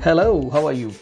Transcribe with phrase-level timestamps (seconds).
[0.00, 0.92] Hello, how are you?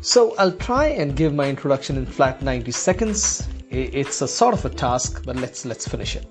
[0.00, 3.48] So, I'll try and give my introduction in flat 90 seconds.
[3.68, 6.24] It's a sort of a task, but let's let's finish it.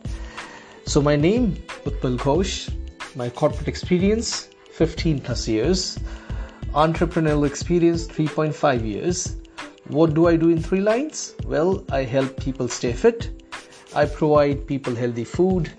[0.86, 2.74] So, my name Utpal Ghosh,
[3.18, 6.00] my corporate experience 15 plus years,
[6.74, 9.36] entrepreneurial experience 3.5 years.
[9.90, 11.36] What do I do in three lines?
[11.46, 13.44] Well, I help people stay fit.
[13.94, 15.70] I provide people healthy food,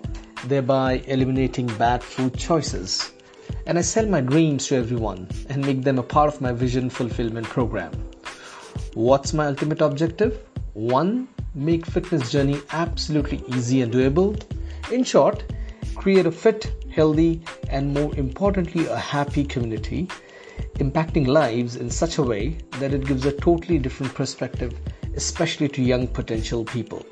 [0.45, 3.13] thereby eliminating bad food choices
[3.67, 6.91] and I sell my dreams to everyone and make them a part of my vision
[6.91, 7.93] fulfillment program.
[8.95, 10.41] What's my ultimate objective?
[10.75, 14.43] One, make fitness journey absolutely easy and doable.
[14.91, 15.45] In short,
[15.95, 20.09] create a fit, healthy, and more importantly, a happy community,
[20.75, 24.75] impacting lives in such a way that it gives a totally different perspective,
[25.15, 27.07] especially to young potential people.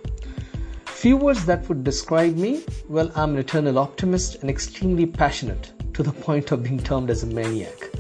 [0.87, 6.11] Few words that would describe me well, I'm an eternal optimist and extremely passionate to
[6.11, 7.91] the point of being termed as a maniac.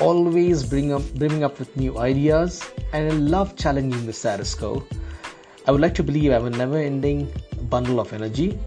[0.00, 4.84] Always bring up, bringing up with new ideas, and I love challenging the status quo.
[5.68, 7.32] I would like to believe I'm a never ending
[7.70, 8.58] bundle of energy,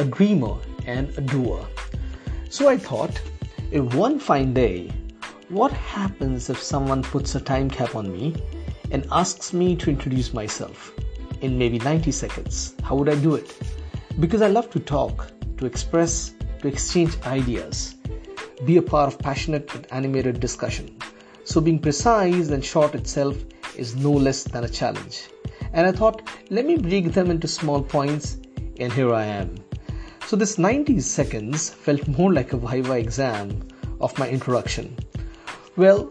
[0.00, 1.64] a dreamer, and a doer.
[2.50, 3.22] So I thought,
[3.70, 4.90] in one fine day,
[5.48, 8.34] what happens if someone puts a time cap on me
[8.90, 10.92] and asks me to introduce myself
[11.40, 12.74] in maybe 90 seconds?
[12.82, 13.56] How would I do it?
[14.18, 17.96] Because I love to talk, to express, to exchange ideas,
[18.64, 20.96] be a part of passionate and animated discussion.
[21.44, 23.36] So, being precise and short itself
[23.76, 25.28] is no less than a challenge.
[25.72, 28.36] And I thought, let me break them into small points,
[28.78, 29.56] and here I am.
[30.26, 33.68] So, this 90 seconds felt more like a Viva exam
[34.00, 34.96] of my introduction.
[35.76, 36.10] Well,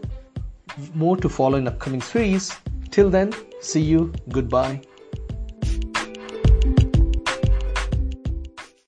[0.94, 2.54] more to follow in upcoming series.
[2.90, 4.82] Till then, see you, goodbye,